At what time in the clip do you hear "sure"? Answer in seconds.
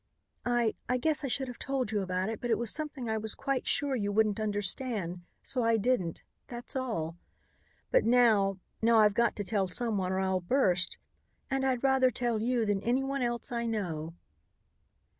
3.67-3.95